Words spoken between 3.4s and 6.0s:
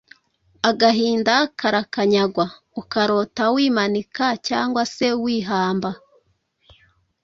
wimanika cyangwa se wihamba